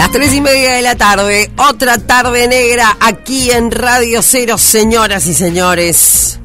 [0.00, 5.26] Las tres y media de la tarde, otra tarde negra aquí en Radio Cero, señoras
[5.26, 6.40] y señores.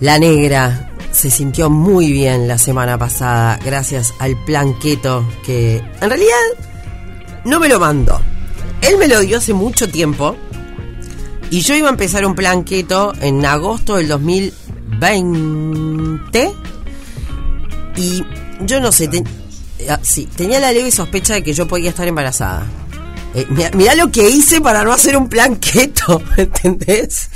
[0.00, 4.76] La negra se sintió muy bien la semana pasada gracias al plan
[5.46, 6.34] que en realidad
[7.44, 8.20] no me lo mandó.
[8.82, 10.34] Él me lo dio hace mucho tiempo
[11.48, 12.64] y yo iba a empezar un plan
[13.20, 16.52] en agosto del 2020
[17.94, 18.24] y
[18.62, 19.08] yo no sé,
[20.02, 22.66] sí, tenía la leve sospecha de que yo podía estar embarazada.
[23.34, 27.28] Eh, mirá, lo que hice para no hacer un plan keto, ¿entendés?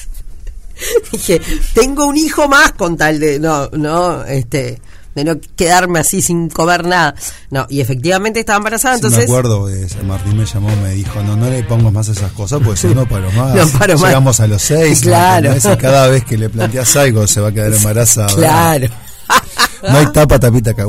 [1.12, 1.40] Dije,
[1.72, 4.80] tengo un hijo más con tal de no, no, este,
[5.14, 7.14] de no quedarme así sin comer nada.
[7.50, 9.20] No, y efectivamente estaba embarazada, entonces...
[9.20, 12.60] me acuerdo, eh, Martín me llamó, me dijo, no, no le pongo más esas cosas,
[12.64, 13.54] porque si no paro más.
[13.72, 15.54] no paro Llegamos a los seis, claro.
[15.78, 18.34] cada vez que le planteas algo se va a quedar embarazada.
[18.34, 18.88] Claro.
[19.82, 20.82] No hay tapa, tapita que.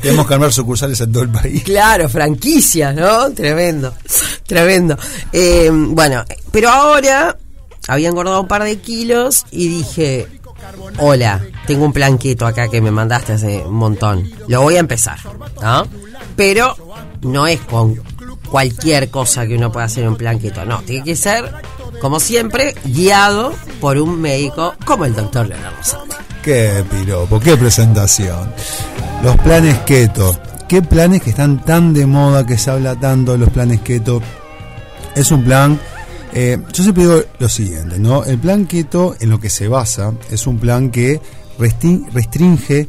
[0.00, 1.64] Tenemos que armar sucursales en todo el país.
[1.64, 3.32] Claro, franquicias, ¿no?
[3.32, 3.92] Tremendo,
[4.46, 4.96] tremendo.
[5.32, 7.36] Eh, bueno, pero ahora
[7.88, 10.28] había engordado un par de kilos y dije,
[10.98, 14.30] hola, tengo un planquito acá que me mandaste hace un montón.
[14.46, 15.18] Lo voy a empezar,
[15.60, 15.88] ¿no?
[16.36, 16.76] Pero
[17.22, 18.00] no es con
[18.48, 21.52] cualquier cosa que uno pueda hacer un planquito, no, tiene que ser,
[22.00, 26.07] como siempre, guiado por un médico como el doctor Leonardo.
[26.48, 28.50] Qué piropo, qué presentación.
[29.22, 30.34] Los planes keto.
[30.66, 34.22] ¿Qué planes que están tan de moda, que se habla tanto de los planes keto?
[35.14, 35.78] Es un plan,
[36.32, 38.24] eh, yo siempre digo lo siguiente, ¿no?
[38.24, 41.20] El plan keto en lo que se basa es un plan que
[41.58, 42.88] restringe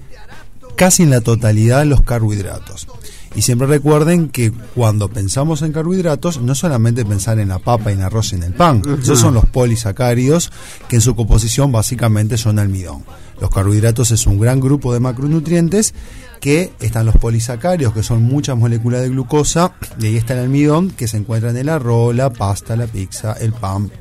[0.78, 2.88] casi en la totalidad los carbohidratos.
[3.35, 7.94] Y siempre recuerden que cuando pensamos en carbohidratos, no solamente pensar en la papa, y
[7.94, 8.81] en el arroz y en el pan.
[9.02, 10.52] Esos son los polisacáridos,
[10.88, 13.03] que en su composición básicamente son almidón.
[13.39, 15.94] Los carbohidratos es un gran grupo de macronutrientes
[16.41, 20.89] que están los polisacáridos, que son muchas moléculas de glucosa, y ahí está el almidón,
[20.89, 23.91] que se encuentra en el arroz, la pasta, la pizza, el pan,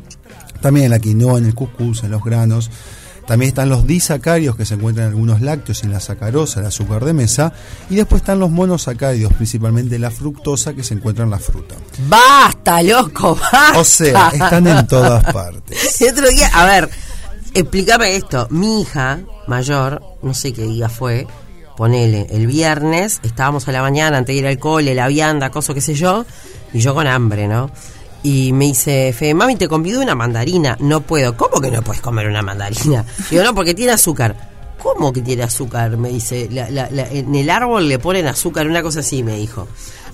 [0.61, 2.71] también en la quinoa, en el cuscús, en los granos.
[3.29, 7.05] También están los disacáridos que se encuentran en algunos lácteos, en la sacarosa, el azúcar
[7.05, 7.53] de mesa.
[7.91, 11.75] Y después están los monosacáridos, principalmente la fructosa que se encuentra en la fruta.
[12.09, 13.39] ¡Basta, loco!
[13.53, 13.79] ¡Basta!
[13.79, 16.01] O sea, están en todas partes.
[16.01, 16.89] El otro día, a ver,
[17.53, 18.49] explícame esto.
[18.49, 21.27] Mi hija mayor, no sé qué día fue,
[21.77, 25.75] ponele, el viernes, estábamos a la mañana antes de ir al cole, la vianda, cosa
[25.75, 26.25] qué sé yo,
[26.73, 27.71] y yo con hambre, ¿no?
[28.23, 30.77] Y me dice, Fe, mami, te convido una mandarina.
[30.81, 31.37] No puedo.
[31.37, 33.05] ¿Cómo que no puedes comer una mandarina?
[33.31, 34.35] Digo, no, porque tiene azúcar.
[34.83, 35.97] ¿Cómo que tiene azúcar?
[35.97, 39.67] Me dice, en el árbol le ponen azúcar, una cosa así, me dijo.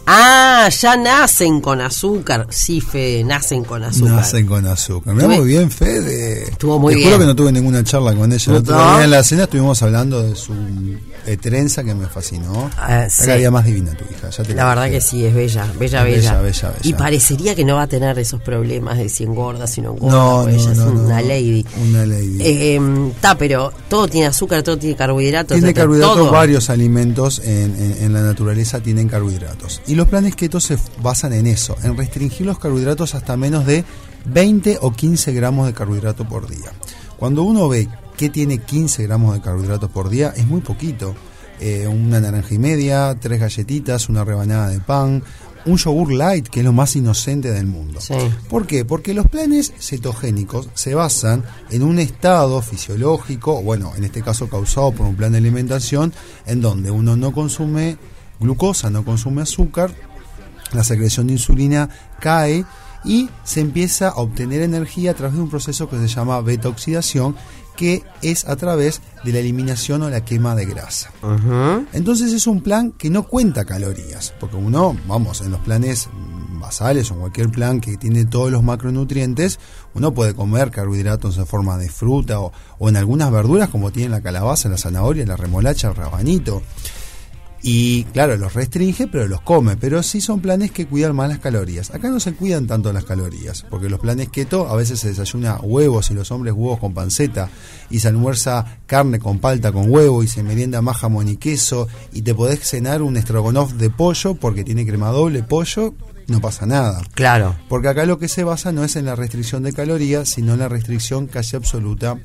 [0.06, 2.47] Ah, ya nacen con azúcar.
[2.50, 4.12] Sí, Fede, nacen con azúcar.
[4.15, 5.15] Nacen con azúcar.
[5.15, 6.50] Me muy bien, Fede.
[6.50, 7.10] Estuvo muy Te bien.
[7.10, 8.60] juro que no tuve ninguna charla con ella.
[8.60, 10.53] No, en la cena estuvimos hablando de su
[11.26, 12.70] eh, trenza que me fascinó.
[12.76, 14.31] Ah, Cada día más divina tu hija.
[14.54, 16.75] la verdad que sí, es bella, bella, bella, bella.
[16.82, 20.16] Y parecería que no va a tener esos problemas de si engorda, si no engorda.
[20.16, 21.65] No, ella es una lady.
[21.88, 22.38] Una lady.
[22.41, 22.81] Eh,
[23.15, 25.56] está, pero todo tiene azúcar, todo tiene carbohidratos.
[25.56, 29.81] Tiene carbohidratos, varios alimentos en, en, la naturaleza tienen carbohidratos.
[29.86, 33.84] Y los planes keto se basan en eso, en restringir los carbohidratos hasta menos de
[34.27, 36.72] 20 o 15 gramos de carbohidrato por día.
[37.19, 41.15] Cuando uno ve que tiene 15 gramos de carbohidratos por día, es muy poquito.
[41.60, 45.22] Eh, una naranja y media, tres galletitas, una rebanada de pan,
[45.66, 48.00] un yogur light, que es lo más inocente del mundo.
[48.49, 48.84] ¿Por qué?
[48.84, 54.93] Porque los planes cetogénicos se basan en un estado fisiológico, bueno, en este caso causado
[54.93, 56.12] por un plan de alimentación,
[56.47, 57.97] en donde uno no consume
[58.41, 59.93] glucosa, no consume azúcar,
[60.72, 61.89] la secreción de insulina
[62.21, 62.65] cae
[63.05, 66.69] y se empieza a obtener energía a través de un proceso que se llama beta
[66.69, 67.37] oxidación
[67.77, 71.11] que es a través de la eliminación o la quema de grasa.
[71.93, 76.09] Entonces es un plan que no cuenta calorías, porque uno, vamos, en los planes
[76.61, 79.59] basales o en cualquier plan que tiene todos los macronutrientes,
[79.93, 84.09] uno puede comer carbohidratos en forma de fruta o, o en algunas verduras como tiene
[84.09, 86.62] la calabaza, la zanahoria, la remolacha, el rabanito.
[87.66, 89.78] Y claro, los restringe, pero los come.
[89.78, 91.91] Pero sí son planes que cuidan más las calorías.
[91.92, 95.59] Acá no se cuidan tanto las calorías, porque los planes keto a veces se desayuna
[95.62, 97.48] huevos y los hombres huevos con panceta,
[97.89, 101.89] y se almuerza carne con palta con huevo, y se merienda más jamón y queso,
[102.12, 105.94] y te podés cenar un estrogonoff de pollo porque tiene crema doble pollo,
[106.27, 107.00] no pasa nada.
[107.15, 107.56] Claro.
[107.71, 110.59] Porque acá lo que se basa no es en la restricción de calorías, sino en
[110.59, 112.18] la restricción casi absoluta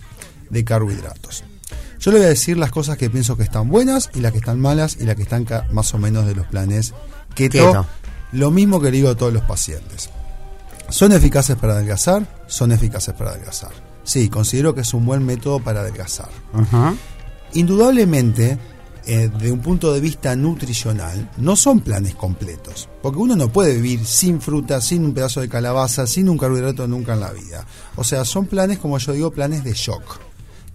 [0.49, 1.45] de carbohidratos.
[1.99, 4.37] Yo le voy a decir las cosas que pienso que están buenas y las que
[4.37, 6.93] están malas y las que están más o menos de los planes
[7.35, 7.85] keto.
[8.31, 10.09] Lo mismo que le digo a todos los pacientes.
[10.89, 12.25] ¿Son eficaces para adelgazar?
[12.47, 13.71] Son eficaces para adelgazar.
[14.03, 16.29] Sí, considero que es un buen método para adelgazar.
[17.53, 18.57] Indudablemente,
[19.05, 22.87] eh, de un punto de vista nutricional, no son planes completos.
[23.01, 26.87] Porque uno no puede vivir sin fruta, sin un pedazo de calabaza, sin un carbohidrato
[26.87, 27.65] nunca en la vida.
[27.97, 30.28] O sea, son planes, como yo digo, planes de shock.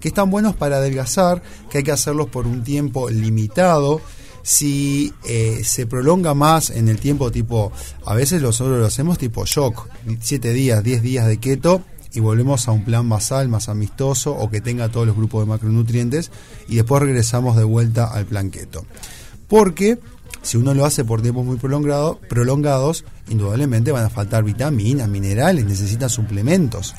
[0.04, 4.02] Que están buenos para adelgazar, que hay que hacerlos por un tiempo limitado.
[4.42, 7.72] Si eh, se prolonga más en el tiempo, tipo,
[8.04, 9.88] a veces nosotros lo hacemos tipo shock,
[10.20, 11.80] 7 días, 10 días de keto,
[12.12, 15.46] y volvemos a un plan basal más amistoso o que tenga todos los grupos de
[15.46, 16.30] macronutrientes
[16.68, 18.84] y después regresamos de vuelta al plan keto.
[19.48, 19.98] Porque
[20.42, 25.64] si uno lo hace por tiempos muy prolongado, prolongados, indudablemente van a faltar vitaminas, minerales,
[25.64, 26.94] necesitan suplementos.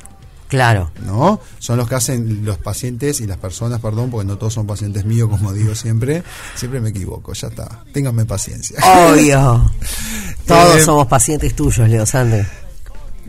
[0.47, 0.91] Claro.
[1.05, 1.39] ¿No?
[1.59, 5.05] Son los que hacen los pacientes y las personas, perdón, porque no todos son pacientes
[5.05, 6.23] míos, como digo siempre.
[6.55, 7.83] Siempre me equivoco, ya está.
[7.91, 8.77] Ténganme paciencia.
[8.83, 9.71] Obvio.
[10.45, 12.45] todos eh, somos pacientes tuyos, Leo Sande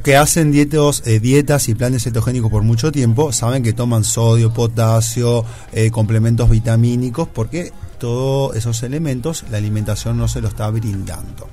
[0.07, 4.53] que hacen dietos, eh, dietas y planes cetogénicos por mucho tiempo saben que toman sodio,
[4.53, 11.49] potasio, eh, complementos vitamínicos, porque todos esos elementos la alimentación no se lo está brindando.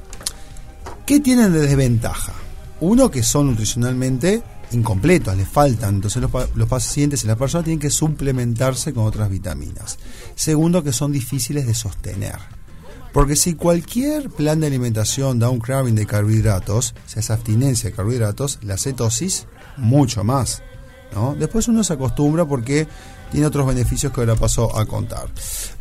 [1.06, 2.34] ¿Qué tienen de desventaja?
[2.80, 4.44] Uno, que son nutricionalmente
[4.74, 5.96] incompletos, les faltan.
[5.96, 10.00] Entonces los, los, pacientes y las personas tienen que suplementarse con otras vitaminas.
[10.36, 12.38] Segundo, que son difíciles de sostener.
[13.14, 17.96] Porque si cualquier plan de alimentación da un craving de carbohidratos, o sea, abstinencia de
[17.96, 19.46] carbohidratos, la cetosis,
[19.78, 20.64] mucho más.
[21.14, 21.36] ¿no?
[21.36, 22.88] Después uno se acostumbra porque
[23.34, 25.28] tiene otros beneficios que ahora paso a contar.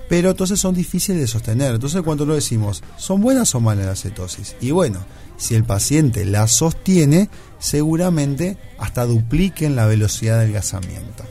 [0.08, 1.74] Pero entonces son difíciles de sostener.
[1.74, 4.56] Entonces cuando lo decimos, ¿son buenas o malas las cetosis?
[4.60, 4.98] Y bueno,
[5.36, 11.24] si el paciente la sostiene, seguramente hasta dupliquen la velocidad de adelgazamiento.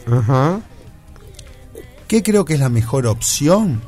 [2.07, 3.81] ¿Qué creo que es la mejor opción?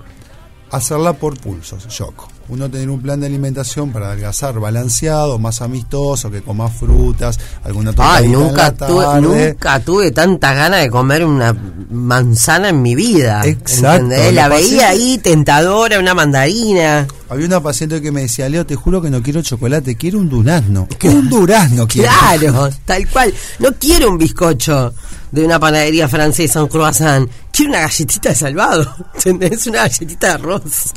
[0.74, 2.33] hacerla por pulsos, shock.
[2.50, 7.94] Uno tener un plan de alimentación para adelgazar balanceado, más amistoso, que coma frutas, alguna
[7.98, 11.56] Ay, nunca tuve, nunca tuve tanta gana de comer una
[11.90, 13.46] manzana en mi vida.
[13.46, 14.10] Exacto.
[14.34, 17.08] La veía ahí tentadora, una mandarina.
[17.30, 20.30] Había una paciente que me decía, Leo, te juro que no quiero chocolate, quiero un
[20.30, 20.88] durazno.
[21.04, 22.10] Un durazno, quiero.
[22.10, 23.34] Claro, tal cual.
[23.60, 24.94] No quiero un bizcocho
[25.32, 27.30] de una panadería francesa, un croissant.
[27.54, 28.96] Quiero una galletita de salvado.
[29.24, 30.94] Es una galletita de arroz.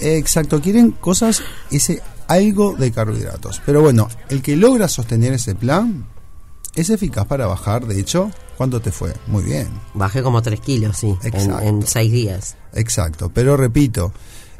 [0.00, 3.62] Exacto, quieren cosas, ese algo de carbohidratos.
[3.64, 6.04] Pero bueno, el que logra sostener ese plan
[6.74, 7.86] es eficaz para bajar.
[7.86, 9.14] De hecho, ¿cuánto te fue?
[9.28, 9.68] Muy bien.
[9.94, 12.56] Bajé como 3 kilos, sí, en, en 6 días.
[12.74, 14.12] Exacto, pero repito,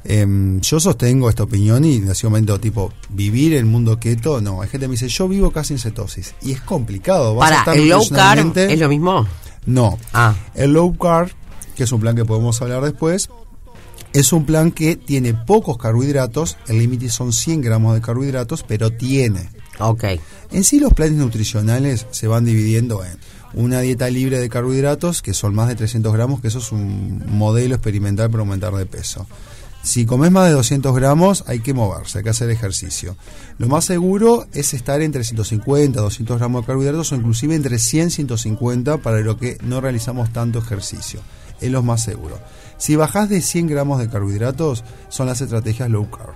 [0.08, 4.62] Em, yo sostengo esta opinión y en ese momento, tipo, vivir el mundo keto, no.
[4.62, 6.34] Hay gente que me dice, yo vivo casi en cetosis.
[6.42, 7.36] Y es complicado.
[7.36, 9.26] Para, ¿el low carb es lo mismo?
[9.66, 9.98] No.
[10.12, 10.34] Ah.
[10.54, 11.30] El low carb,
[11.76, 13.28] que es un plan que podemos hablar después,
[14.12, 18.90] es un plan que tiene pocos carbohidratos, el límite son 100 gramos de carbohidratos, pero
[18.90, 19.50] tiene.
[19.78, 20.04] Ok.
[20.52, 23.18] En sí los planes nutricionales se van dividiendo en
[23.52, 27.24] una dieta libre de carbohidratos, que son más de 300 gramos, que eso es un
[27.26, 29.26] modelo experimental para aumentar de peso.
[29.86, 33.16] Si comes más de 200 gramos, hay que moverse, hay que hacer ejercicio.
[33.56, 38.10] Lo más seguro es estar entre 150, 200 gramos de carbohidratos o inclusive entre 100,
[38.10, 41.20] 150 para lo que no realizamos tanto ejercicio.
[41.60, 42.40] Es lo más seguro.
[42.78, 46.34] Si bajas de 100 gramos de carbohidratos, son las estrategias low carb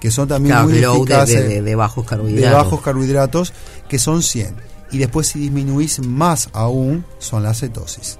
[0.00, 2.50] que son también muy eficaces de, bajos carbohidratos.
[2.50, 3.52] De bajos carbohidratos,
[3.88, 4.56] que son 100.
[4.90, 8.18] Y después si disminuís más aún, son las cetosis.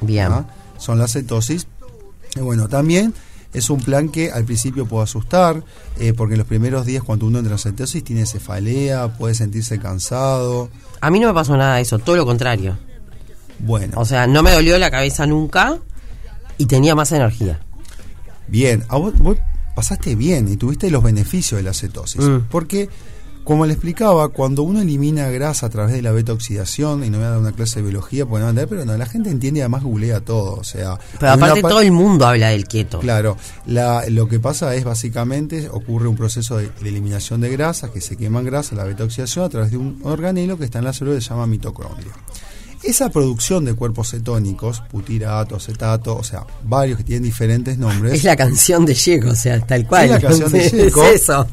[0.00, 0.32] Bien.
[0.32, 0.46] ¿Ah?
[0.78, 1.68] Son las cetosis.
[2.34, 3.14] Y bueno, también
[3.52, 5.62] es un plan que al principio puede asustar,
[5.98, 9.78] eh, porque en los primeros días cuando uno entra en cetosis tiene cefalea, puede sentirse
[9.78, 10.70] cansado.
[11.00, 12.78] A mí no me pasó nada de eso, todo lo contrario.
[13.58, 13.94] Bueno.
[13.96, 15.78] O sea, no me dolió la cabeza nunca
[16.58, 17.60] y tenía más energía.
[18.48, 19.14] Bien, a vos,
[19.74, 22.22] pasaste bien y tuviste los beneficios de la cetosis.
[22.22, 22.42] Mm.
[22.50, 22.88] Porque
[23.44, 27.18] como le explicaba, cuando uno elimina grasa a través de la beta oxidación, y no
[27.18, 29.60] voy a dar una clase de biología, porque no pero no, la gente entiende y
[29.62, 30.54] además googlea todo.
[30.54, 33.00] O sea, pero aparte todo el mundo habla del keto.
[33.00, 38.00] Claro, la, lo que pasa es básicamente ocurre un proceso de, eliminación de grasa, que
[38.00, 40.92] se queman grasa, la beta oxidación, a través de un organelo que está en la
[40.92, 42.12] célula que se llama mitocondria.
[42.82, 48.12] Esa producción de cuerpos cetónicos, putirato, acetato, o sea, varios que tienen diferentes nombres.
[48.14, 50.04] Es la canción de Diego, o sea, tal cual.
[50.04, 51.04] Es la canción de Diego.
[51.06, 51.46] es eso.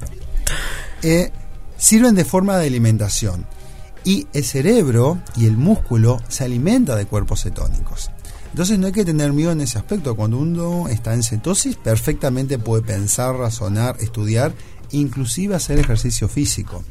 [1.03, 1.31] Eh,
[1.77, 3.45] sirven de forma de alimentación
[4.03, 8.09] y el cerebro y el músculo se alimenta de cuerpos cetónicos.
[8.51, 10.15] Entonces no hay que tener miedo en ese aspecto.
[10.15, 14.53] Cuando uno está en cetosis, perfectamente puede pensar, razonar, estudiar,
[14.91, 16.83] inclusive hacer ejercicio físico.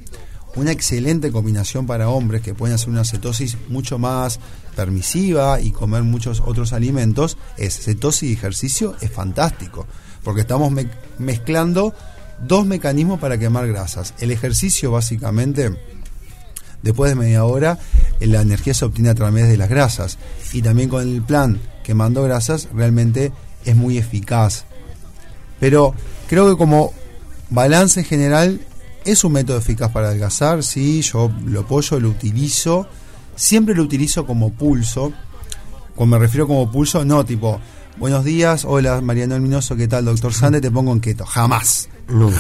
[0.55, 4.41] Una excelente combinación para hombres que pueden hacer una cetosis mucho más
[4.75, 9.87] permisiva y comer muchos otros alimentos es cetosis y ejercicio es fantástico,
[10.23, 10.73] porque estamos
[11.19, 11.95] mezclando
[12.41, 14.15] dos mecanismos para quemar grasas.
[14.19, 15.75] El ejercicio básicamente,
[16.83, 17.79] después de media hora,
[18.21, 20.19] eh, la energía se obtiene a través de las grasas.
[20.53, 23.33] Y también con el plan quemando grasas, realmente
[23.65, 24.65] es muy eficaz.
[25.61, 25.95] Pero
[26.29, 26.93] creo que como
[27.51, 28.61] balance general
[29.05, 32.89] es un método eficaz para adelgazar, sí, yo lo apoyo, lo utilizo,
[33.37, 35.13] siempre lo utilizo como pulso.
[35.95, 37.61] Cuando me refiero como pulso, no tipo,
[37.99, 40.61] buenos días, hola Mariano Alminoso, ¿qué tal, doctor Sande?
[40.61, 41.25] Te pongo en keto.
[41.25, 41.89] Jamás.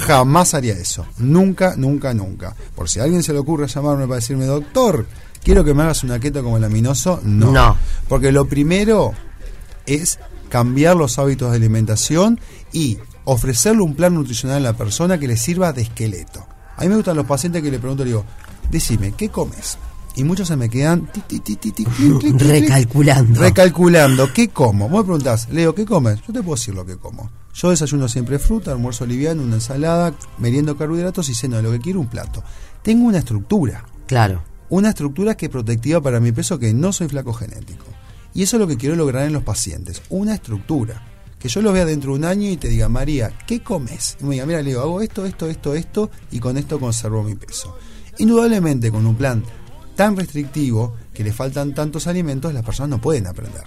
[0.07, 1.07] Jamás haría eso.
[1.19, 2.55] Nunca, nunca, nunca.
[2.75, 5.07] Por si a alguien se le ocurre llamarme para decirme, doctor,
[5.43, 7.51] quiero que me hagas una keto como el aminoso, no.
[7.51, 7.77] No.
[8.09, 9.13] Porque lo primero
[9.87, 10.19] es
[10.49, 12.41] cambiar los hábitos de alimentación
[12.73, 16.47] y ofrecerle un plan nutricional a la persona que le sirva de esqueleto.
[16.77, 18.25] A mí me gustan los pacientes que le pregunto, le digo,
[18.71, 19.79] decime, ¿qué comes?
[20.15, 21.87] Y muchos se me quedan ti, ti, ti.
[22.39, 23.41] Recalculando.
[23.41, 24.89] Recalculando, ¿qué como?
[24.89, 26.21] Vos me preguntás, Leo, ¿qué comes?
[26.27, 27.31] Yo te puedo decir lo que como.
[27.57, 31.81] Yo desayuno siempre fruta, almuerzo liviano, una ensalada, meriendo carbohidratos y ceno de lo que
[31.81, 32.45] quiero un plato.
[32.83, 34.43] Tengo una estructura, Claro.
[34.69, 37.87] una estructura que es protectiva para mi peso, que no soy flaco genético.
[38.35, 41.03] Y eso es lo que quiero lograr en los pacientes, una estructura.
[41.39, 44.19] Que yo lo vea dentro de un año y te diga, María, ¿qué comes?
[44.21, 47.37] Y me diga, mira, Leo, hago esto, esto, esto, esto, y con esto conservo mi
[47.37, 47.79] peso.
[48.19, 49.43] Indudablemente, con un plan
[49.95, 53.65] tan restrictivo que le faltan tantos alimentos, las personas no pueden aprender.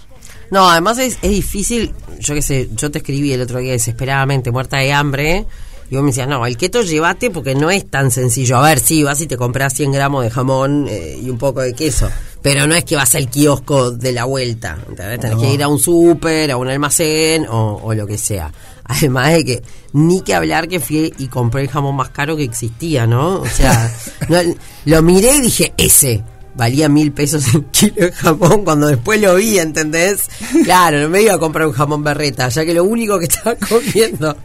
[0.51, 4.51] No, además es, es difícil, yo qué sé, yo te escribí el otro día desesperadamente,
[4.51, 5.45] muerta de hambre,
[5.91, 8.57] y vos me decías, no, el keto llévate porque no es tan sencillo.
[8.57, 11.61] A ver, sí, vas y te compras 100 gramos de jamón eh, y un poco
[11.61, 12.09] de queso,
[12.43, 15.19] pero no es que vas al kiosco de la vuelta, ¿entendés?
[15.19, 15.41] Tenés No.
[15.41, 18.51] que ir a un súper, a un almacén o, o lo que sea.
[18.85, 19.63] Además de que,
[19.93, 23.39] ni que hablar que fui y compré el jamón más caro que existía, ¿no?
[23.41, 23.91] O sea,
[24.29, 24.37] no,
[24.85, 26.23] lo miré y dije, ese
[26.55, 30.21] valía mil pesos el kilo de jamón cuando después lo vi, ¿entendés?
[30.63, 33.55] Claro, no me iba a comprar un jamón berreta, ya que lo único que estaba
[33.69, 34.35] comiendo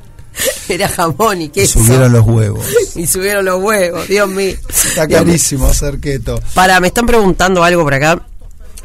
[0.69, 1.79] era jamón y Y queso.
[1.79, 2.67] subieron los huevos.
[2.97, 4.57] Y subieron los huevos, Dios mío.
[4.69, 6.41] Está carísimo hacer keto.
[6.55, 8.27] Para, me están preguntando algo por acá.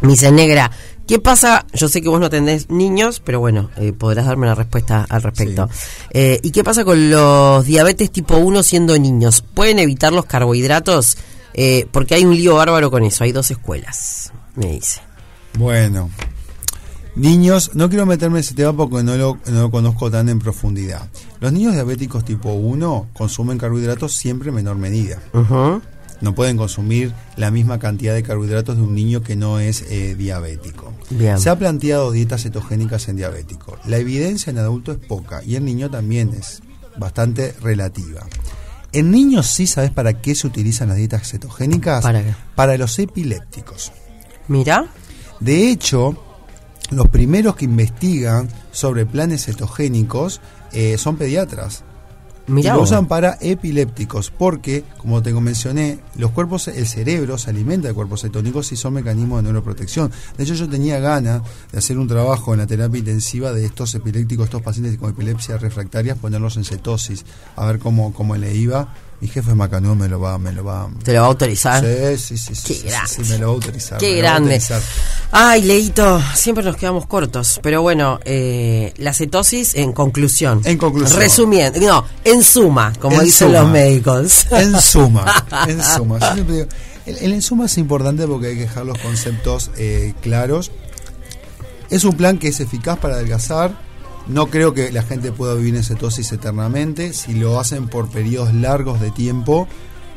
[0.01, 0.71] Me dice, negra,
[1.07, 1.65] ¿qué pasa?
[1.73, 5.21] Yo sé que vos no tenés niños, pero bueno, eh, podrás darme una respuesta al
[5.23, 5.69] respecto.
[6.11, 9.43] Eh, ¿Y qué pasa con los diabetes tipo 1 siendo niños?
[9.53, 11.17] ¿Pueden evitar los carbohidratos?
[11.53, 13.23] Eh, porque hay un lío bárbaro con eso.
[13.23, 15.01] Hay dos escuelas, me dice.
[15.57, 16.09] Bueno,
[17.15, 20.39] niños, no quiero meterme en ese tema porque no lo, no lo conozco tan en
[20.39, 21.09] profundidad.
[21.39, 25.21] Los niños diabéticos tipo 1 consumen carbohidratos siempre en menor medida.
[26.21, 30.15] No pueden consumir la misma cantidad de carbohidratos de un niño que no es eh,
[30.15, 30.93] diabético.
[31.09, 31.39] Bien.
[31.39, 33.77] Se ha planteado dietas cetogénicas en diabético.
[33.85, 36.61] La evidencia en adulto es poca y en niño también es
[36.97, 38.21] bastante relativa.
[38.91, 42.03] En niños sí sabes para qué se utilizan las dietas cetogénicas?
[42.03, 42.33] ¿Para qué?
[42.55, 43.91] Para los epilépticos.
[44.47, 44.87] Mira,
[45.39, 46.17] De hecho,
[46.89, 50.41] los primeros que investigan sobre planes cetogénicos
[50.71, 51.83] eh, son pediatras.
[52.49, 52.73] Mira.
[52.73, 57.87] y lo usan para epilépticos, porque, como te mencioné, los cuerpos, el cerebro se alimenta
[57.87, 60.11] de cuerpos cetónicos y son mecanismos de neuroprotección.
[60.37, 61.41] De hecho, yo tenía ganas
[61.71, 65.57] de hacer un trabajo en la terapia intensiva de estos epilépticos, estos pacientes con epilepsia
[65.57, 67.25] refractarias, ponerlos en cetosis,
[67.55, 68.93] a ver cómo, cómo le iba.
[69.21, 70.89] Mi jefe Macanú me lo va, me lo va.
[71.03, 71.83] ¿Te lo va a autorizar?
[72.17, 73.09] Sí, sí, sí, Qué sí, grande.
[73.09, 73.97] sí, me lo va a autorizar.
[73.97, 74.53] Qué grande.
[74.55, 74.81] autorizar.
[75.31, 77.59] Ay, Leito, siempre nos quedamos cortos.
[77.61, 80.61] Pero bueno, eh, la cetosis en conclusión.
[80.63, 81.19] En conclusión.
[81.19, 83.61] Resumiendo, no, en suma, como En dicen suma.
[83.61, 84.45] los médicos.
[84.51, 86.19] En suma, en suma.
[86.19, 86.67] Yo siempre digo,
[87.05, 90.71] el, el en suma es importante porque hay que dejar los conceptos eh, claros.
[91.89, 93.88] Es un plan que es eficaz para adelgazar.
[94.29, 97.13] No creo que la gente pueda vivir en cetosis eternamente.
[97.13, 99.67] Si lo hacen por periodos largos de tiempo,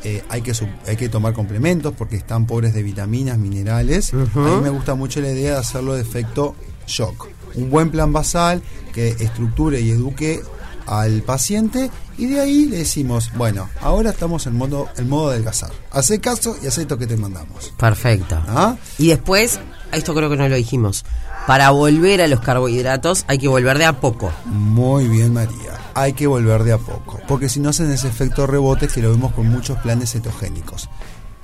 [0.04, 0.52] eh, hay, que,
[0.86, 4.12] hay que tomar complementos porque están pobres de vitaminas, minerales.
[4.12, 6.54] A mí me gusta mucho la idea de hacerlo de efecto
[6.86, 7.28] shock.
[7.54, 10.42] Un buen plan basal que estructure y eduque
[10.86, 15.70] al paciente y de ahí le decimos, bueno, ahora estamos en modo, en modo adelgazar.
[15.90, 17.72] Hace caso y hace esto que te mandamos.
[17.78, 18.42] Perfecto.
[18.46, 18.76] ¿Ah?
[18.98, 19.58] Y después,
[19.96, 21.04] esto creo que no lo dijimos.
[21.46, 24.32] Para volver a los carbohidratos hay que volver de a poco.
[24.44, 25.78] Muy bien, María.
[25.94, 29.10] Hay que volver de a poco, porque si no hacen ese efecto rebote que lo
[29.10, 30.88] vemos con muchos planes cetogénicos.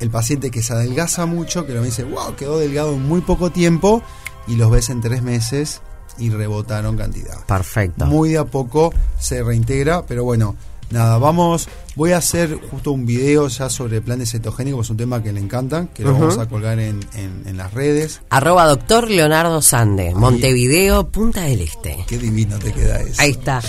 [0.00, 3.50] El paciente que se adelgaza mucho, que lo dice, wow, quedó delgado en muy poco
[3.50, 4.02] tiempo,
[4.46, 5.82] y los ves en tres meses
[6.18, 7.44] y rebotaron cantidad.
[7.46, 8.06] Perfecto.
[8.06, 10.56] Muy de a poco se reintegra, pero bueno,
[10.90, 15.22] nada, vamos, voy a hacer justo un video ya sobre planes cetogénicos, es un tema
[15.22, 18.20] que le encantan, que lo vamos a colgar en, en- en las redes.
[18.30, 22.04] Arroba doctor Leonardo Sande, Montevideo, Punta del Este.
[22.06, 23.20] Qué divino te queda eso.
[23.22, 23.60] Ahí está.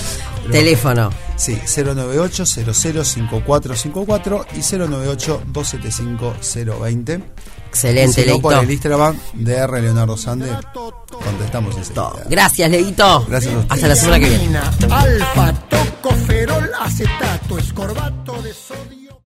[0.51, 1.09] Teléfono.
[1.35, 7.21] Sí, 098-005454 y 098-275-020.
[7.69, 8.63] Excelente, Y si no, por Leito.
[8.65, 9.81] el Instagram de R.
[9.81, 10.49] Leonardo Sande,
[11.23, 12.11] contestamos enseguida.
[12.29, 13.25] Gracias, Leito.
[13.29, 13.73] Gracias a.
[13.73, 14.59] Hasta la semana que viene.
[14.89, 19.08] Alfa, tocoferol, acetato, escorbato de sodio.